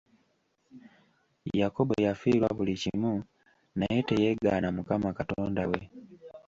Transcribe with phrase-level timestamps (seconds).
[1.59, 3.13] Yakobo yafiirwa buli kimu
[3.79, 5.81] naye teyeegaana Mukama Katonda we.